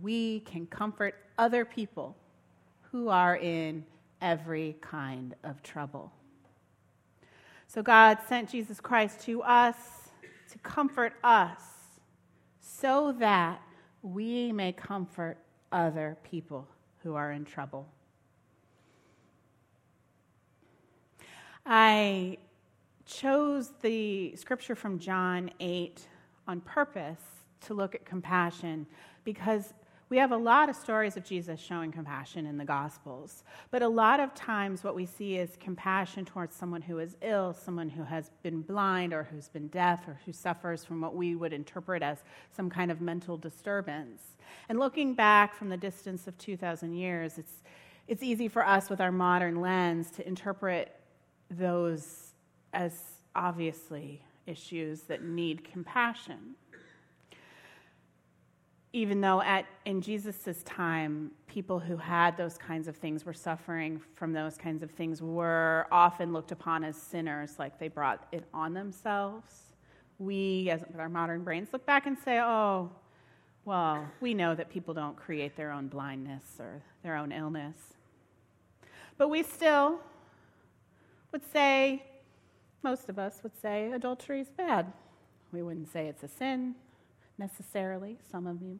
we 0.00 0.40
can 0.40 0.66
comfort 0.66 1.14
other 1.36 1.64
people 1.64 2.16
who 2.90 3.08
are 3.08 3.36
in 3.36 3.84
every 4.20 4.76
kind 4.80 5.34
of 5.44 5.62
trouble. 5.62 6.12
So 7.66 7.82
God 7.82 8.18
sent 8.28 8.50
Jesus 8.50 8.80
Christ 8.80 9.20
to 9.22 9.42
us 9.42 9.76
to 10.50 10.58
comfort 10.58 11.12
us 11.22 11.60
so 12.60 13.12
that 13.18 13.60
we 14.02 14.52
may 14.52 14.72
comfort 14.72 15.38
other 15.72 16.16
people 16.22 16.66
who 17.02 17.14
are 17.14 17.32
in 17.32 17.44
trouble. 17.44 17.86
I 21.66 22.38
chose 23.04 23.72
the 23.82 24.34
scripture 24.36 24.74
from 24.74 24.98
John 24.98 25.50
8 25.60 26.06
on 26.46 26.60
purpose 26.60 27.20
to 27.62 27.74
look 27.74 27.94
at 27.94 28.04
compassion 28.04 28.86
because 29.24 29.74
we 30.10 30.16
have 30.16 30.32
a 30.32 30.36
lot 30.36 30.68
of 30.68 30.76
stories 30.76 31.16
of 31.16 31.24
Jesus 31.24 31.60
showing 31.60 31.92
compassion 31.92 32.46
in 32.46 32.56
the 32.56 32.64
Gospels, 32.64 33.44
but 33.70 33.82
a 33.82 33.88
lot 33.88 34.20
of 34.20 34.34
times 34.34 34.82
what 34.82 34.94
we 34.94 35.04
see 35.04 35.36
is 35.36 35.50
compassion 35.60 36.24
towards 36.24 36.56
someone 36.56 36.80
who 36.80 36.98
is 36.98 37.16
ill, 37.20 37.52
someone 37.52 37.90
who 37.90 38.02
has 38.04 38.30
been 38.42 38.62
blind 38.62 39.12
or 39.12 39.24
who's 39.24 39.48
been 39.48 39.68
deaf 39.68 40.08
or 40.08 40.18
who 40.24 40.32
suffers 40.32 40.84
from 40.84 41.00
what 41.02 41.14
we 41.14 41.34
would 41.34 41.52
interpret 41.52 42.02
as 42.02 42.22
some 42.56 42.70
kind 42.70 42.90
of 42.90 43.02
mental 43.02 43.36
disturbance. 43.36 44.22
And 44.70 44.78
looking 44.78 45.12
back 45.12 45.54
from 45.54 45.68
the 45.68 45.76
distance 45.76 46.26
of 46.26 46.38
2,000 46.38 46.94
years, 46.94 47.36
it's, 47.36 47.62
it's 48.06 48.22
easy 48.22 48.48
for 48.48 48.66
us 48.66 48.88
with 48.88 49.02
our 49.02 49.12
modern 49.12 49.60
lens 49.60 50.10
to 50.12 50.26
interpret 50.26 50.94
those 51.50 52.32
as 52.72 52.92
obviously 53.34 54.22
issues 54.46 55.02
that 55.02 55.22
need 55.22 55.70
compassion 55.70 56.54
even 58.92 59.20
though 59.20 59.42
at 59.42 59.66
in 59.84 60.00
jesus' 60.00 60.62
time 60.64 61.30
people 61.46 61.78
who 61.78 61.96
had 61.96 62.36
those 62.36 62.56
kinds 62.56 62.88
of 62.88 62.96
things 62.96 63.24
were 63.24 63.34
suffering 63.34 64.00
from 64.14 64.32
those 64.32 64.56
kinds 64.56 64.82
of 64.82 64.90
things 64.90 65.20
were 65.20 65.86
often 65.90 66.32
looked 66.32 66.52
upon 66.52 66.84
as 66.84 66.96
sinners 66.96 67.58
like 67.58 67.78
they 67.78 67.88
brought 67.88 68.26
it 68.32 68.44
on 68.54 68.72
themselves. 68.74 69.74
We 70.18 70.70
as 70.70 70.80
with 70.86 70.98
our 70.98 71.08
modern 71.08 71.44
brains 71.44 71.68
look 71.72 71.84
back 71.84 72.06
and 72.06 72.16
say 72.18 72.40
oh 72.40 72.90
well 73.64 74.06
we 74.20 74.34
know 74.34 74.54
that 74.54 74.70
people 74.70 74.94
don't 74.94 75.16
create 75.16 75.56
their 75.56 75.70
own 75.70 75.88
blindness 75.88 76.44
or 76.58 76.82
their 77.02 77.16
own 77.16 77.32
illness. 77.32 77.76
But 79.16 79.28
we 79.28 79.42
still 79.42 79.98
would 81.32 81.44
say 81.52 82.04
most 82.82 83.08
of 83.08 83.18
us 83.18 83.40
would 83.42 83.60
say 83.60 83.90
adultery 83.92 84.40
is 84.40 84.48
bad. 84.48 84.92
We 85.52 85.62
wouldn't 85.62 85.92
say 85.92 86.06
it's 86.06 86.22
a 86.22 86.28
sin 86.28 86.74
necessarily, 87.38 88.18
some 88.30 88.46
of 88.46 88.62
you. 88.62 88.78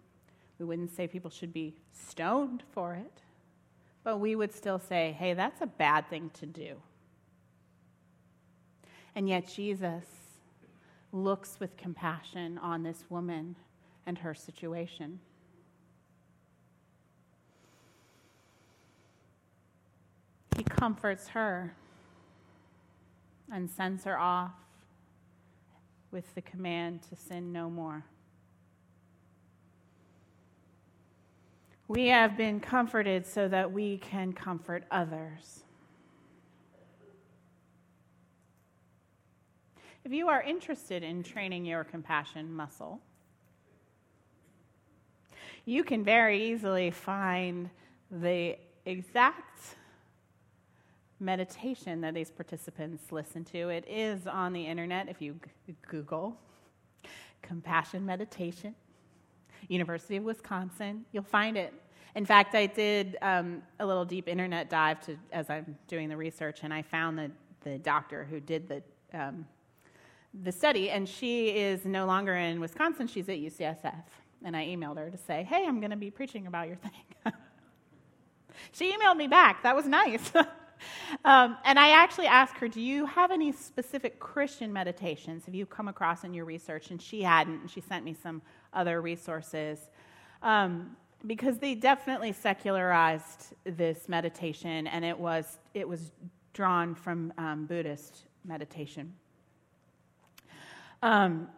We 0.58 0.64
wouldn't 0.64 0.94
say 0.94 1.06
people 1.06 1.30
should 1.30 1.52
be 1.52 1.74
stoned 1.92 2.62
for 2.72 2.94
it, 2.94 3.22
but 4.02 4.18
we 4.18 4.34
would 4.34 4.52
still 4.52 4.78
say, 4.78 5.14
hey, 5.18 5.34
that's 5.34 5.60
a 5.60 5.66
bad 5.66 6.08
thing 6.10 6.30
to 6.34 6.46
do. 6.46 6.76
And 9.14 9.28
yet, 9.28 9.48
Jesus 9.48 10.04
looks 11.12 11.58
with 11.58 11.76
compassion 11.76 12.58
on 12.58 12.82
this 12.82 13.04
woman 13.08 13.56
and 14.06 14.18
her 14.18 14.34
situation. 14.34 15.20
He 20.56 20.64
comforts 20.64 21.28
her 21.28 21.74
and 23.50 23.70
sends 23.70 24.04
her 24.04 24.18
off 24.18 24.52
with 26.10 26.34
the 26.34 26.42
command 26.42 27.02
to 27.02 27.16
sin 27.16 27.52
no 27.52 27.70
more. 27.70 28.04
We 31.88 32.08
have 32.08 32.36
been 32.36 32.60
comforted 32.60 33.26
so 33.26 33.48
that 33.48 33.72
we 33.72 33.96
can 33.96 34.34
comfort 34.34 34.84
others. 34.90 35.64
If 40.04 40.12
you 40.12 40.28
are 40.28 40.42
interested 40.42 41.02
in 41.02 41.22
training 41.22 41.64
your 41.64 41.84
compassion 41.84 42.52
muscle, 42.52 43.00
you 45.64 45.82
can 45.82 46.04
very 46.04 46.52
easily 46.52 46.90
find 46.90 47.70
the 48.10 48.56
exact 48.84 49.76
meditation 51.20 52.02
that 52.02 52.12
these 52.12 52.30
participants 52.30 53.10
listen 53.10 53.44
to. 53.44 53.70
It 53.70 53.86
is 53.88 54.26
on 54.26 54.52
the 54.52 54.66
internet 54.66 55.08
if 55.08 55.22
you 55.22 55.40
Google 55.88 56.36
compassion 57.40 58.04
meditation. 58.04 58.74
University 59.68 60.16
of 60.16 60.24
Wisconsin. 60.24 61.04
You'll 61.12 61.22
find 61.24 61.56
it. 61.56 61.74
In 62.14 62.24
fact, 62.24 62.54
I 62.54 62.66
did 62.66 63.16
um, 63.22 63.62
a 63.80 63.86
little 63.86 64.04
deep 64.04 64.28
internet 64.28 64.70
dive 64.70 65.00
to, 65.06 65.16
as 65.32 65.50
I'm 65.50 65.76
doing 65.86 66.08
the 66.08 66.16
research, 66.16 66.60
and 66.62 66.72
I 66.72 66.82
found 66.82 67.18
the, 67.18 67.30
the 67.62 67.78
doctor 67.78 68.24
who 68.24 68.40
did 68.40 68.68
the, 68.68 68.82
um, 69.12 69.46
the 70.42 70.52
study, 70.52 70.90
and 70.90 71.08
she 71.08 71.48
is 71.48 71.84
no 71.84 72.06
longer 72.06 72.34
in 72.34 72.60
Wisconsin. 72.60 73.06
She's 73.06 73.28
at 73.28 73.38
UCSF. 73.38 74.02
And 74.44 74.56
I 74.56 74.66
emailed 74.66 74.98
her 74.98 75.10
to 75.10 75.18
say, 75.18 75.42
hey, 75.42 75.64
I'm 75.66 75.80
going 75.80 75.90
to 75.90 75.96
be 75.96 76.10
preaching 76.10 76.46
about 76.46 76.68
your 76.68 76.76
thing. 76.76 76.92
she 78.72 78.92
emailed 78.92 79.16
me 79.16 79.26
back. 79.26 79.62
That 79.64 79.74
was 79.74 79.86
nice. 79.86 80.32
um, 81.24 81.56
and 81.64 81.78
I 81.78 81.90
actually 81.90 82.26
asked 82.26 82.56
her, 82.58 82.68
Do 82.68 82.80
you 82.80 83.06
have 83.06 83.30
any 83.30 83.52
specific 83.52 84.18
Christian 84.18 84.72
meditations 84.72 85.44
have 85.46 85.54
you 85.54 85.66
come 85.66 85.88
across 85.88 86.24
in 86.24 86.34
your 86.34 86.44
research? 86.44 86.90
And 86.90 87.00
she 87.00 87.22
hadn't. 87.22 87.60
And 87.60 87.70
she 87.70 87.80
sent 87.80 88.04
me 88.04 88.14
some 88.14 88.42
other 88.72 89.00
resources. 89.00 89.88
Um, 90.42 90.96
because 91.26 91.58
they 91.58 91.74
definitely 91.74 92.32
secularized 92.32 93.54
this 93.64 94.08
meditation, 94.08 94.86
and 94.86 95.04
it 95.04 95.18
was, 95.18 95.58
it 95.74 95.88
was 95.88 96.12
drawn 96.52 96.94
from 96.94 97.32
um, 97.38 97.66
Buddhist 97.66 98.24
meditation. 98.44 99.12
Um, 101.02 101.48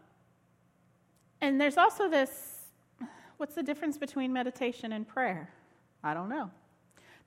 and 1.40 1.60
there's 1.60 1.76
also 1.76 2.08
this 2.08 2.56
what's 3.38 3.54
the 3.54 3.62
difference 3.62 3.96
between 3.96 4.32
meditation 4.32 4.92
and 4.92 5.08
prayer? 5.08 5.48
I 6.04 6.12
don't 6.12 6.28
know. 6.28 6.50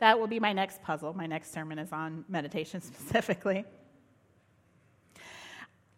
That 0.03 0.19
will 0.19 0.27
be 0.27 0.41
my 0.41 0.51
next 0.51 0.81
puzzle. 0.81 1.13
My 1.13 1.27
next 1.27 1.53
sermon 1.53 1.79
is 1.79 1.93
on 1.93 2.25
meditation 2.27 2.81
specifically. 2.91 3.63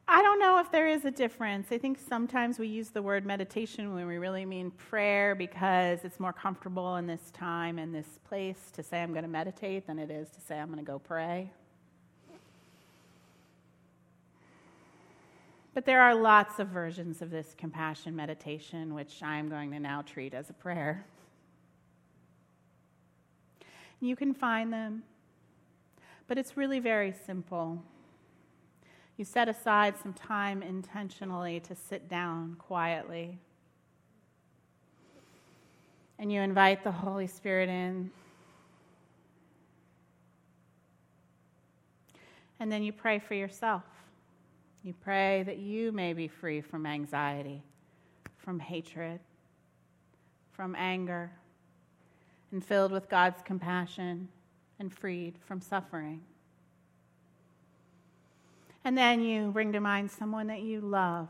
I 0.08 0.22
don't 0.22 0.40
know 0.40 0.60
if 0.60 0.72
there 0.72 0.88
is 0.88 1.06
a 1.06 1.10
difference. 1.10 1.72
I 1.72 1.80
think 1.80 1.98
sometimes 2.08 2.60
we 2.60 2.68
use 2.68 2.90
the 2.90 3.02
word 3.02 3.26
meditation 3.26 3.96
when 3.96 4.06
we 4.06 4.18
really 4.18 4.46
mean 4.46 4.70
prayer 4.70 5.34
because 5.34 6.06
it's 6.06 6.20
more 6.20 6.34
comfortable 6.34 6.98
in 6.98 7.08
this 7.08 7.32
time 7.32 7.80
and 7.80 7.96
this 7.96 8.20
place 8.30 8.70
to 8.76 8.84
say 8.84 9.02
I'm 9.02 9.10
going 9.12 9.24
to 9.24 9.28
meditate 9.28 9.88
than 9.88 9.98
it 9.98 10.12
is 10.12 10.30
to 10.30 10.40
say 10.40 10.60
I'm 10.60 10.68
going 10.68 10.78
to 10.78 10.86
go 10.86 11.00
pray. 11.00 11.50
But 15.74 15.88
there 15.88 16.04
are 16.04 16.14
lots 16.14 16.60
of 16.60 16.68
versions 16.68 17.24
of 17.24 17.32
this 17.32 17.56
compassion 17.58 18.16
meditation, 18.16 18.94
which 18.94 19.24
I 19.24 19.38
am 19.38 19.50
going 19.50 19.72
to 19.72 19.80
now 19.80 20.04
treat 20.04 20.36
as 20.36 20.52
a 20.52 20.54
prayer. 20.54 21.08
You 24.00 24.16
can 24.16 24.34
find 24.34 24.72
them, 24.72 25.04
but 26.28 26.38
it's 26.38 26.58
really 26.58 26.80
very 26.80 27.14
simple. 27.26 27.82
You 29.18 29.26
set 29.26 29.48
aside 29.48 29.96
some 30.02 30.14
time 30.14 30.62
intentionally 30.62 31.60
to 31.62 31.76
sit 31.76 32.10
down 32.10 32.56
quietly. 32.60 33.40
And 36.20 36.32
you 36.32 36.42
invite 36.42 36.84
the 36.84 36.92
Holy 36.92 37.28
Spirit 37.28 37.70
in. 37.70 38.12
And 42.60 42.72
then 42.72 42.84
you 42.84 42.92
pray 42.92 43.20
for 43.20 43.34
yourself. 43.34 43.84
You 44.84 44.94
pray 44.94 45.44
that 45.44 45.58
you 45.58 45.92
may 45.92 46.14
be 46.14 46.28
free 46.28 46.62
from 46.62 46.86
anxiety, 46.86 47.64
from 48.38 48.60
hatred, 48.60 49.20
from 50.52 50.76
anger, 50.76 51.32
and 52.56 52.64
filled 52.64 52.94
with 52.94 53.10
God's 53.10 53.42
compassion 53.42 54.30
and 54.80 54.90
freed 54.90 55.36
from 55.46 55.60
suffering. 55.60 56.22
And 58.86 58.98
then 58.98 59.20
you 59.20 59.52
bring 59.52 59.74
to 59.74 59.82
mind 59.82 60.10
someone 60.10 60.48
that 60.48 60.62
you 60.62 60.80
love 60.80 61.28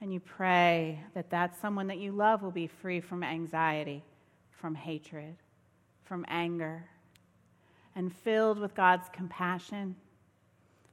And 0.00 0.12
you 0.12 0.20
pray 0.20 1.00
that 1.14 1.30
that 1.30 1.56
someone 1.60 1.88
that 1.88 1.98
you 1.98 2.12
love 2.12 2.42
will 2.42 2.52
be 2.52 2.68
free 2.68 3.00
from 3.00 3.24
anxiety, 3.24 4.04
from 4.50 4.74
hatred, 4.74 5.36
from 6.04 6.24
anger, 6.28 6.84
and 7.96 8.14
filled 8.14 8.58
with 8.58 8.74
God's 8.74 9.08
compassion 9.12 9.96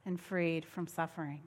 and 0.05 0.19
freed 0.19 0.65
from 0.65 0.87
suffering. 0.87 1.41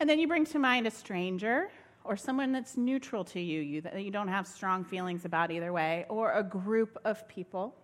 And 0.00 0.08
then 0.08 0.18
you 0.18 0.26
bring 0.26 0.46
to 0.46 0.58
mind 0.58 0.86
a 0.86 0.90
stranger 0.90 1.68
or 2.06 2.16
someone 2.16 2.52
that's 2.52 2.76
neutral 2.76 3.24
to 3.24 3.40
you, 3.40 3.60
you 3.60 3.80
that 3.82 4.02
you 4.02 4.10
don't 4.10 4.28
have 4.28 4.46
strong 4.46 4.84
feelings 4.84 5.24
about 5.24 5.50
either 5.50 5.72
way, 5.72 6.06
or 6.08 6.32
a 6.32 6.42
group 6.42 6.98
of 7.04 7.26
people. 7.28 7.74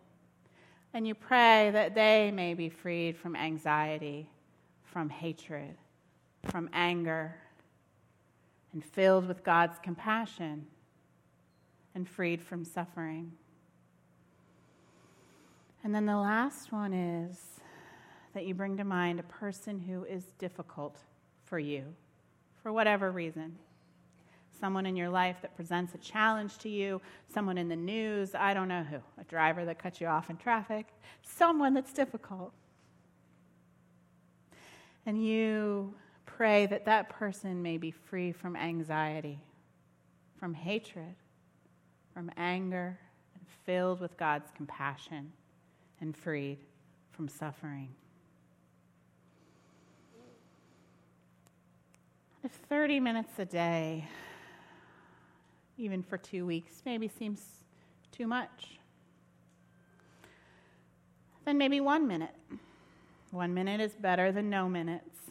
And 0.94 1.06
you 1.06 1.14
pray 1.14 1.70
that 1.72 1.94
they 1.94 2.30
may 2.30 2.54
be 2.54 2.68
freed 2.68 3.16
from 3.16 3.34
anxiety, 3.34 4.28
from 4.84 5.08
hatred, 5.08 5.76
from 6.50 6.68
anger, 6.72 7.34
and 8.72 8.84
filled 8.84 9.26
with 9.26 9.42
God's 9.42 9.78
compassion 9.82 10.66
and 11.94 12.08
freed 12.08 12.42
from 12.42 12.64
suffering. 12.64 13.32
And 15.84 15.94
then 15.94 16.06
the 16.06 16.16
last 16.16 16.72
one 16.72 16.92
is 16.92 17.38
that 18.34 18.46
you 18.46 18.54
bring 18.54 18.76
to 18.76 18.84
mind 18.84 19.20
a 19.20 19.24
person 19.24 19.78
who 19.78 20.04
is 20.04 20.24
difficult 20.38 20.98
for 21.44 21.58
you 21.58 21.84
for 22.62 22.72
whatever 22.72 23.10
reason. 23.10 23.58
Someone 24.62 24.86
in 24.86 24.94
your 24.94 25.08
life 25.08 25.38
that 25.42 25.56
presents 25.56 25.92
a 25.92 25.98
challenge 25.98 26.56
to 26.58 26.68
you, 26.68 27.00
someone 27.34 27.58
in 27.58 27.68
the 27.68 27.74
news, 27.74 28.32
I 28.32 28.54
don't 28.54 28.68
know 28.68 28.84
who, 28.84 28.98
a 29.20 29.24
driver 29.24 29.64
that 29.64 29.80
cuts 29.80 30.00
you 30.00 30.06
off 30.06 30.30
in 30.30 30.36
traffic, 30.36 30.86
someone 31.20 31.74
that's 31.74 31.92
difficult. 31.92 32.52
And 35.04 35.26
you 35.26 35.94
pray 36.26 36.66
that 36.66 36.84
that 36.84 37.08
person 37.08 37.60
may 37.60 37.76
be 37.76 37.90
free 37.90 38.30
from 38.30 38.54
anxiety, 38.54 39.40
from 40.38 40.54
hatred, 40.54 41.16
from 42.14 42.30
anger, 42.36 43.00
and 43.34 43.44
filled 43.66 43.98
with 43.98 44.16
God's 44.16 44.52
compassion 44.54 45.32
and 46.00 46.16
freed 46.16 46.58
from 47.10 47.26
suffering. 47.26 47.88
If 52.44 52.52
30 52.52 53.00
minutes 53.00 53.40
a 53.40 53.44
day, 53.44 54.06
even 55.78 56.02
for 56.02 56.18
two 56.18 56.46
weeks, 56.46 56.82
maybe 56.84 57.08
seems 57.08 57.42
too 58.10 58.26
much, 58.26 58.78
then 61.44 61.58
maybe 61.58 61.80
one 61.80 62.06
minute. 62.06 62.34
One 63.30 63.54
minute 63.54 63.80
is 63.80 63.92
better 63.92 64.30
than 64.30 64.50
no 64.50 64.68
minutes. 64.68 65.30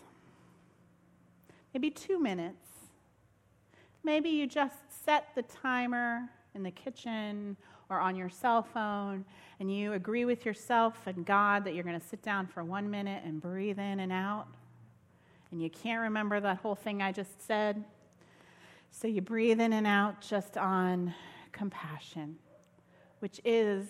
Maybe 1.73 1.89
two 1.89 2.19
minutes. 2.19 2.67
Maybe 4.03 4.29
you 4.29 4.47
just 4.47 4.77
set 5.05 5.27
the 5.35 5.43
timer 5.43 6.29
in 6.55 6.63
the 6.63 6.71
kitchen 6.71 7.55
or 7.89 7.99
on 7.99 8.15
your 8.15 8.29
cell 8.29 8.63
phone 8.63 9.23
and 9.59 9.73
you 9.73 9.93
agree 9.93 10.25
with 10.25 10.45
yourself 10.45 11.05
and 11.05 11.25
God 11.25 11.63
that 11.65 11.75
you're 11.75 11.83
going 11.83 11.99
to 11.99 12.05
sit 12.05 12.23
down 12.23 12.47
for 12.47 12.63
one 12.63 12.89
minute 12.89 13.21
and 13.23 13.39
breathe 13.39 13.79
in 13.79 13.99
and 13.99 14.11
out 14.11 14.47
and 15.51 15.61
you 15.61 15.69
can't 15.69 16.01
remember 16.01 16.39
that 16.39 16.57
whole 16.57 16.75
thing 16.75 17.01
I 17.01 17.11
just 17.11 17.45
said. 17.45 17.83
So 18.91 19.07
you 19.07 19.21
breathe 19.21 19.59
in 19.59 19.73
and 19.73 19.87
out 19.87 20.21
just 20.21 20.57
on 20.57 21.15
compassion, 21.51 22.35
which 23.19 23.41
is 23.43 23.87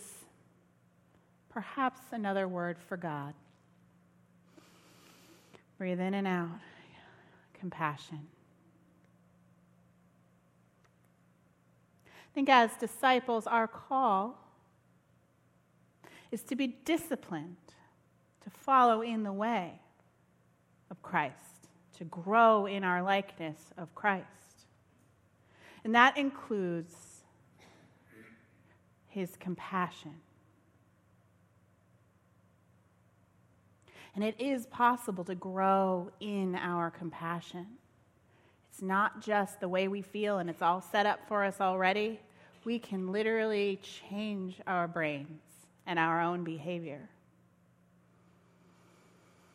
perhaps 1.49 1.99
another 2.11 2.47
word 2.47 2.77
for 2.87 2.95
God. 2.95 3.33
Breathe 5.77 5.99
in 5.99 6.13
and 6.13 6.27
out, 6.27 6.59
compassion. 7.53 8.27
I 12.05 12.33
think 12.33 12.47
as 12.47 12.71
disciples, 12.79 13.47
our 13.47 13.67
call 13.67 14.37
is 16.31 16.43
to 16.43 16.55
be 16.55 16.67
disciplined, 16.85 17.57
to 18.43 18.49
follow 18.49 19.01
in 19.01 19.23
the 19.23 19.33
way 19.33 19.81
of 20.89 21.01
Christ 21.01 21.51
to 22.01 22.05
grow 22.05 22.65
in 22.65 22.83
our 22.83 23.03
likeness 23.03 23.59
of 23.77 23.93
Christ. 23.93 24.25
And 25.83 25.95
that 25.95 26.17
includes 26.17 26.95
his 29.07 29.35
compassion. 29.39 30.13
And 34.15 34.23
it 34.23 34.35
is 34.39 34.65
possible 34.67 35.23
to 35.25 35.35
grow 35.35 36.11
in 36.19 36.55
our 36.55 36.91
compassion. 36.91 37.65
It's 38.69 38.81
not 38.81 39.21
just 39.21 39.59
the 39.59 39.69
way 39.69 39.87
we 39.87 40.01
feel 40.01 40.37
and 40.37 40.49
it's 40.49 40.61
all 40.61 40.81
set 40.81 41.05
up 41.05 41.19
for 41.27 41.43
us 41.43 41.61
already. 41.61 42.19
We 42.63 42.77
can 42.77 43.11
literally 43.11 43.79
change 43.81 44.61
our 44.67 44.87
brains 44.87 45.41
and 45.87 45.97
our 45.97 46.21
own 46.21 46.43
behavior. 46.43 47.09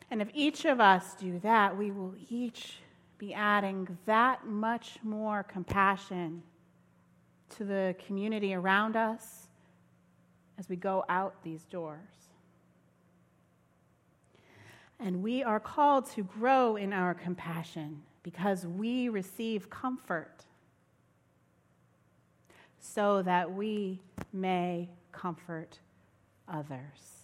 And 0.09 0.21
if 0.21 0.29
each 0.33 0.65
of 0.65 0.79
us 0.79 1.15
do 1.15 1.39
that, 1.39 1.77
we 1.77 1.91
will 1.91 2.15
each 2.29 2.77
be 3.17 3.33
adding 3.33 3.97
that 4.05 4.45
much 4.45 4.99
more 5.03 5.43
compassion 5.43 6.43
to 7.57 7.63
the 7.63 7.95
community 8.05 8.53
around 8.53 8.95
us 8.95 9.47
as 10.59 10.69
we 10.69 10.75
go 10.75 11.03
out 11.09 11.35
these 11.43 11.63
doors. 11.65 12.29
And 14.99 15.21
we 15.21 15.43
are 15.43 15.59
called 15.59 16.09
to 16.11 16.23
grow 16.23 16.75
in 16.75 16.91
our 16.91 17.13
compassion 17.13 18.01
because 18.23 18.65
we 18.65 19.09
receive 19.09 19.69
comfort 19.69 20.45
so 22.79 23.21
that 23.21 23.53
we 23.53 24.01
may 24.33 24.89
comfort 25.11 25.79
others. 26.47 27.16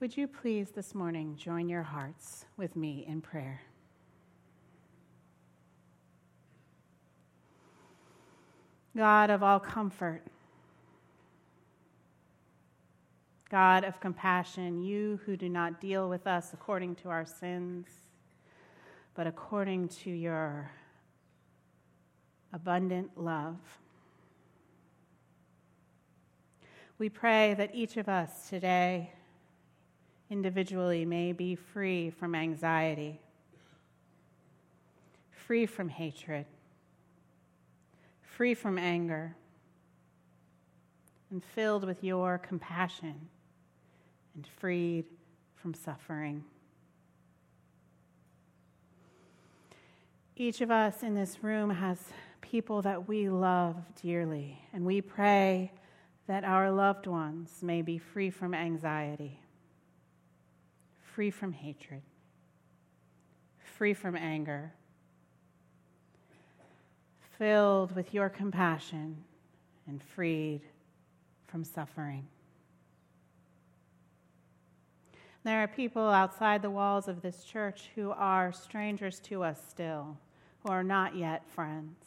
Would 0.00 0.16
you 0.16 0.26
please 0.28 0.70
this 0.70 0.94
morning 0.94 1.36
join 1.36 1.68
your 1.68 1.82
hearts 1.82 2.46
with 2.56 2.74
me 2.74 3.04
in 3.06 3.20
prayer? 3.20 3.60
God 8.96 9.28
of 9.28 9.42
all 9.42 9.60
comfort, 9.60 10.22
God 13.50 13.84
of 13.84 14.00
compassion, 14.00 14.82
you 14.82 15.20
who 15.26 15.36
do 15.36 15.50
not 15.50 15.82
deal 15.82 16.08
with 16.08 16.26
us 16.26 16.54
according 16.54 16.94
to 16.96 17.10
our 17.10 17.26
sins, 17.26 17.86
but 19.14 19.26
according 19.26 19.88
to 19.88 20.10
your 20.10 20.70
abundant 22.54 23.10
love. 23.18 23.58
We 26.96 27.10
pray 27.10 27.52
that 27.58 27.74
each 27.74 27.98
of 27.98 28.08
us 28.08 28.48
today 28.48 29.12
individually 30.30 31.04
may 31.04 31.32
be 31.32 31.56
free 31.56 32.08
from 32.10 32.34
anxiety, 32.34 33.20
free 35.30 35.66
from 35.66 35.88
hatred, 35.88 36.46
free 38.22 38.54
from 38.54 38.78
anger, 38.78 39.34
and 41.30 41.44
filled 41.44 41.84
with 41.84 42.02
your 42.04 42.38
compassion 42.38 43.28
and 44.36 44.46
freed 44.46 45.04
from 45.56 45.74
suffering. 45.74 46.44
Each 50.36 50.60
of 50.60 50.70
us 50.70 51.02
in 51.02 51.14
this 51.14 51.42
room 51.42 51.70
has 51.70 51.98
people 52.40 52.82
that 52.82 53.06
we 53.06 53.28
love 53.28 53.76
dearly, 54.00 54.58
and 54.72 54.84
we 54.86 55.00
pray 55.00 55.72
that 56.26 56.44
our 56.44 56.70
loved 56.70 57.06
ones 57.06 57.58
may 57.62 57.82
be 57.82 57.98
free 57.98 58.30
from 58.30 58.54
anxiety 58.54 59.40
free 61.20 61.30
from 61.30 61.52
hatred, 61.52 62.00
free 63.76 63.92
from 63.92 64.16
anger, 64.16 64.72
filled 67.36 67.94
with 67.94 68.14
your 68.14 68.30
compassion, 68.30 69.18
and 69.86 70.02
freed 70.02 70.62
from 71.46 71.62
suffering. 71.62 72.26
There 75.44 75.62
are 75.62 75.68
people 75.68 76.08
outside 76.08 76.62
the 76.62 76.70
walls 76.70 77.06
of 77.06 77.20
this 77.20 77.44
church 77.44 77.90
who 77.94 78.12
are 78.12 78.50
strangers 78.50 79.20
to 79.24 79.42
us 79.42 79.60
still, 79.68 80.16
who 80.64 80.72
are 80.72 80.82
not 80.82 81.16
yet 81.16 81.46
friends. 81.50 82.02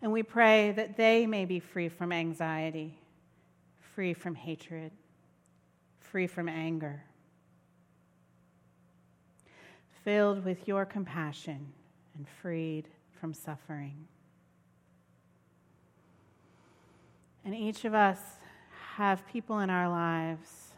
And 0.00 0.12
we 0.12 0.22
pray 0.22 0.72
that 0.76 0.96
they 0.96 1.26
may 1.26 1.44
be 1.44 1.60
free 1.60 1.90
from 1.90 2.10
anxiety, 2.10 2.96
free 3.94 4.14
from 4.14 4.34
hatred, 4.34 4.92
free 5.98 6.26
from 6.26 6.48
anger, 6.48 7.02
filled 10.04 10.44
with 10.44 10.66
your 10.66 10.84
compassion 10.84 11.72
and 12.16 12.26
freed 12.42 12.88
from 13.20 13.34
suffering. 13.34 14.06
And 17.44 17.54
each 17.54 17.84
of 17.84 17.94
us 17.94 18.18
have 18.96 19.26
people 19.26 19.60
in 19.60 19.70
our 19.70 19.88
lives 19.88 20.74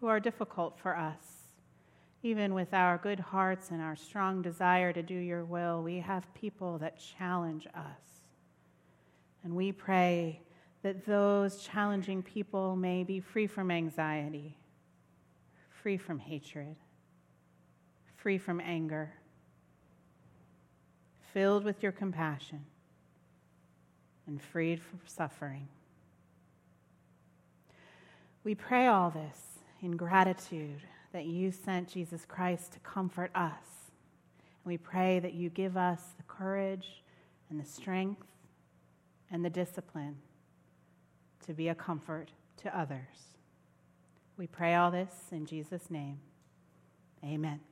who 0.00 0.06
are 0.06 0.20
difficult 0.20 0.78
for 0.78 0.96
us, 0.96 1.52
Even 2.22 2.52
with 2.52 2.74
our 2.74 2.98
good 2.98 3.18
hearts 3.18 3.70
and 3.70 3.80
our 3.80 3.96
strong 3.96 4.42
desire 4.42 4.92
to 4.92 5.02
do 5.02 5.14
your 5.14 5.44
will, 5.44 5.82
we 5.82 6.00
have 6.00 6.32
people 6.34 6.76
that 6.78 6.98
challenge 6.98 7.66
us. 7.74 8.20
And 9.42 9.56
we 9.56 9.72
pray 9.72 10.42
that 10.82 11.06
those 11.06 11.62
challenging 11.62 12.22
people 12.22 12.76
may 12.76 13.04
be 13.04 13.20
free 13.20 13.46
from 13.46 13.70
anxiety, 13.70 14.58
free 15.70 15.96
from 15.96 16.18
hatred, 16.18 16.76
free 18.22 18.38
from 18.38 18.60
anger, 18.60 19.12
filled 21.32 21.64
with 21.64 21.82
your 21.82 21.92
compassion, 21.92 22.64
and 24.26 24.40
freed 24.40 24.80
from 24.80 25.00
suffering. 25.06 25.68
We 28.44 28.54
pray 28.54 28.86
all 28.86 29.10
this 29.10 29.38
in 29.82 29.96
gratitude 29.96 30.80
that 31.12 31.24
you 31.24 31.50
sent 31.50 31.88
Jesus 31.88 32.24
Christ 32.26 32.72
to 32.72 32.78
comfort 32.80 33.30
us. 33.34 33.90
And 34.64 34.70
we 34.72 34.78
pray 34.78 35.18
that 35.20 35.34
you 35.34 35.50
give 35.50 35.76
us 35.76 36.00
the 36.16 36.22
courage 36.24 37.02
and 37.48 37.60
the 37.60 37.64
strength 37.64 38.26
and 39.30 39.44
the 39.44 39.50
discipline 39.50 40.16
to 41.46 41.52
be 41.52 41.68
a 41.68 41.74
comfort 41.74 42.30
to 42.58 42.78
others. 42.78 43.36
We 44.36 44.46
pray 44.46 44.74
all 44.74 44.90
this 44.90 45.12
in 45.32 45.46
Jesus' 45.46 45.90
name. 45.90 46.20
Amen. 47.24 47.69